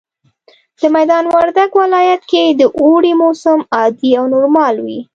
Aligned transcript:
د 0.79 0.81
ميدان 0.95 1.25
وردګ 1.35 1.71
ولايت 1.81 2.21
کي 2.31 2.43
د 2.49 2.61
اوړي 2.79 3.13
موسم 3.21 3.59
عادي 3.75 4.11
او 4.19 4.25
نورمال 4.33 4.75
وي 4.85 4.99